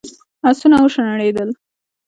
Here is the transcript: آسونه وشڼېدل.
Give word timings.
آسونه 0.49 0.77
وشڼېدل. 0.83 1.49